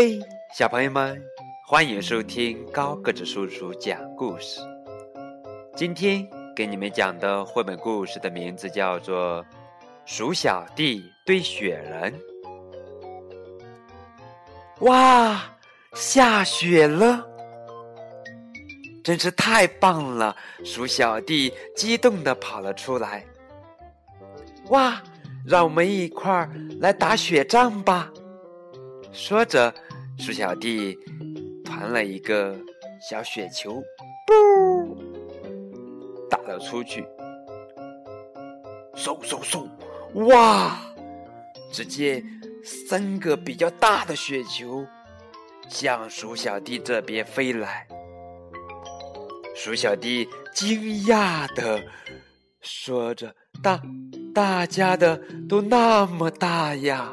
[0.00, 0.20] 嘿，
[0.54, 1.20] 小朋友们，
[1.66, 4.60] 欢迎收听高个子叔叔讲故事。
[5.74, 6.24] 今天
[6.54, 9.42] 给你们讲的绘本故事的名字叫做
[10.06, 12.14] 《鼠小弟堆雪人》。
[14.86, 15.42] 哇，
[15.94, 17.26] 下雪了，
[19.02, 20.36] 真是太棒了！
[20.64, 23.26] 鼠小弟激动地跑了出来。
[24.68, 25.02] 哇，
[25.44, 28.08] 让我们一块儿来打雪仗吧！
[29.10, 29.74] 说着，
[30.18, 30.98] 鼠小弟
[31.64, 32.56] 团了一个
[33.00, 33.82] 小雪球，
[34.26, 34.96] 噗，
[36.28, 37.06] 打了出去。
[38.94, 39.68] 嗖嗖嗖！
[40.26, 40.80] 哇！
[41.72, 42.24] 只见
[42.64, 44.84] 三个比较大的雪球
[45.68, 47.86] 向鼠小弟这边飞来。
[49.54, 51.80] 鼠小弟惊讶的
[52.60, 53.80] 说着：“大，
[54.34, 57.12] 大家的都那么大呀！”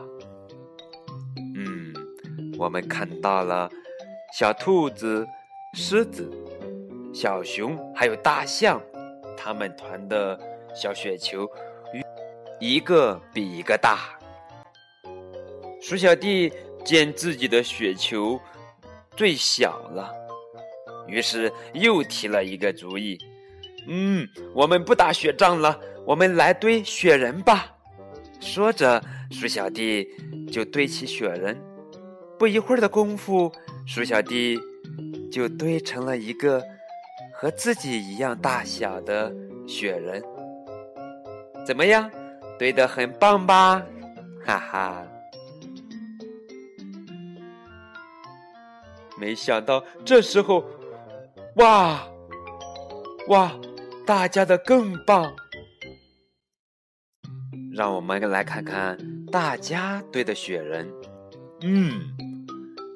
[2.58, 3.70] 我们看到了
[4.34, 5.28] 小兔子、
[5.74, 6.30] 狮子、
[7.14, 8.82] 小熊，还有大象，
[9.38, 10.40] 他们团的
[10.74, 11.48] 小雪球，
[12.60, 14.18] 一个比一个大。
[15.82, 16.52] 鼠小弟
[16.84, 18.40] 见自己的雪球
[19.16, 20.12] 最小了，
[21.08, 23.18] 于是又提了一个主意
[23.88, 27.76] ：“嗯，我们不打雪仗了，我们来堆雪人吧。”
[28.40, 30.08] 说着，鼠小弟
[30.52, 31.58] 就堆起雪人。
[32.38, 33.52] 不一会儿的功夫，
[33.86, 34.60] 鼠小弟
[35.32, 36.64] 就堆成了一个
[37.34, 39.34] 和自己一样大小的
[39.68, 40.22] 雪人。
[41.66, 42.10] 怎么样，
[42.60, 43.84] 堆得很棒吧？
[44.46, 45.04] 哈哈！
[49.18, 50.64] 没想到这时候，
[51.56, 52.06] 哇
[53.30, 53.52] 哇，
[54.06, 55.34] 大家的更棒！
[57.74, 58.98] 让我们来看看
[59.32, 60.88] 大家堆的雪人。
[61.62, 62.15] 嗯，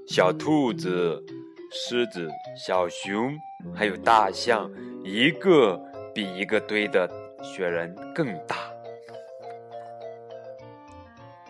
[0.10, 1.23] 小兔子、
[1.72, 3.32] 狮子、小熊，
[3.76, 4.67] 还有大象，
[5.04, 5.80] 一个
[6.16, 7.08] 比一个堆的
[7.44, 8.56] 雪人更大。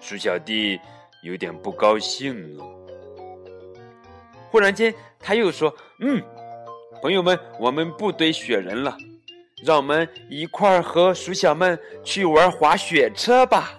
[0.02, 0.78] 鼠小弟
[1.24, 2.66] 有点不高兴了。
[4.52, 6.22] 忽然间，他又说：“嗯，
[7.02, 8.98] 朋友们，我们不堆雪人了，
[9.66, 13.79] 让我们一块儿和鼠小们去玩滑雪车吧。”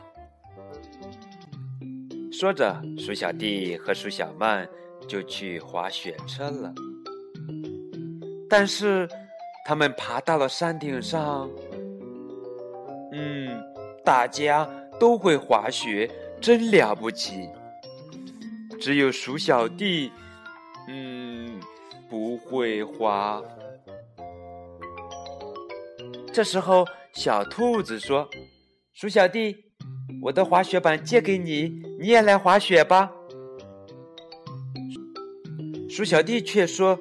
[2.41, 4.67] 说着，鼠小弟和鼠小曼
[5.07, 6.73] 就去滑雪车了。
[8.49, 9.07] 但是，
[9.67, 11.51] 他们爬到了山顶上，
[13.13, 13.63] 嗯，
[14.03, 14.67] 大家
[14.99, 17.47] 都会滑雪，真了不起。
[18.81, 20.11] 只有鼠小弟，
[20.89, 21.61] 嗯，
[22.09, 23.43] 不会滑。
[26.33, 28.27] 这时候，小兔子说
[28.95, 29.55] ：“鼠小弟。”
[30.23, 33.13] 我的滑雪板借给你，你也来滑雪吧。
[35.87, 36.99] 鼠小弟却说：“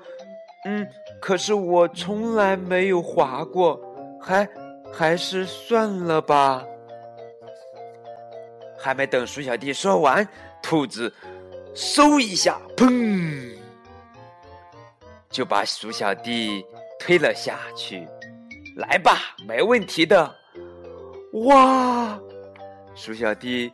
[0.67, 0.85] 嗯，
[1.21, 3.79] 可是我从来没有滑过，
[4.19, 4.45] 还
[4.91, 6.65] 还是算了吧。”
[8.77, 10.27] 还没等鼠小弟说完，
[10.61, 11.13] 兔子
[11.73, 13.57] 嗖一下，砰，
[15.29, 16.65] 就把鼠小弟
[16.99, 18.05] 推了下去。
[18.75, 19.17] 来吧，
[19.47, 20.35] 没问题的。
[21.45, 22.19] 哇！
[22.95, 23.71] 鼠小弟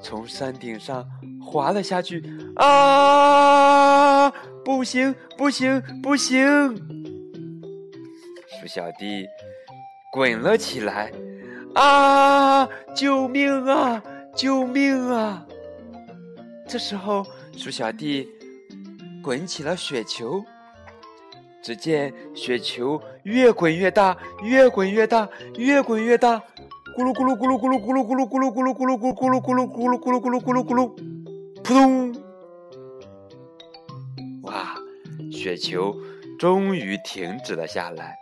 [0.00, 1.04] 从山顶上
[1.40, 2.22] 滑了下去，
[2.56, 4.30] 啊！
[4.64, 6.74] 不行，不行，不行！
[8.60, 9.26] 鼠小弟
[10.12, 11.12] 滚了起来，
[11.74, 12.68] 啊！
[12.94, 14.02] 救命啊！
[14.34, 15.44] 救命啊！
[16.68, 17.26] 这时候，
[17.56, 18.28] 鼠小弟
[19.22, 20.44] 滚起了雪球，
[21.62, 26.42] 只见雪球越滚越大，越滚越大，越滚越大。
[26.94, 30.88] 咕噜咕噜咕噜咕噜咕噜咕噜咕噜咕噜咕噜咕噜咕噜咕噜咕噜咕噜咕噜咕噜咕噜，
[31.62, 32.12] 扑通！
[34.42, 34.74] 哇，
[35.30, 35.96] 雪球
[36.38, 38.14] 终于停止了下来。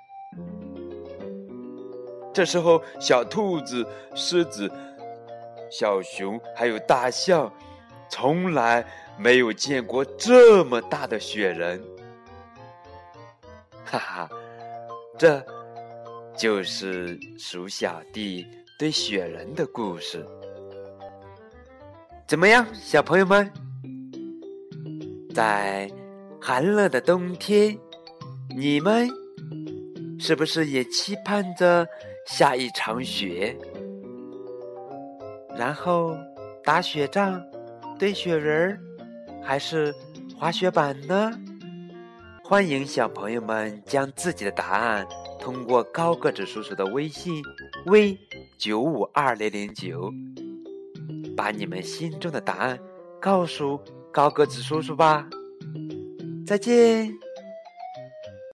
[2.32, 3.84] 这时候，小兔子、
[4.15, 4.71] 狮子、
[5.68, 7.53] 小熊还有大象，
[8.09, 8.86] 从来
[9.18, 11.83] 没有见过这么大的雪人。
[13.84, 14.30] 哈哈，
[15.18, 15.45] 这
[16.36, 18.47] 就是鼠小弟。
[18.80, 20.27] 堆雪人的故事
[22.27, 23.53] 怎么样，小朋友们？
[25.34, 25.86] 在
[26.41, 27.78] 寒冷的冬天，
[28.56, 29.06] 你们
[30.18, 31.86] 是不是也期盼着
[32.27, 33.54] 下一场雪，
[35.54, 36.16] 然后
[36.65, 37.38] 打雪仗、
[37.98, 38.80] 堆雪人儿，
[39.42, 39.94] 还是
[40.34, 41.30] 滑雪板呢？
[42.42, 45.06] 欢迎小朋友们将自己的答案
[45.41, 47.42] 通过高个子叔叔的微信
[47.87, 48.19] v
[48.59, 50.13] 九五二零零九，
[51.37, 52.78] 把你们心中的答案
[53.21, 53.81] 告诉
[54.13, 55.27] 高个子叔叔吧。
[56.47, 57.29] 再见。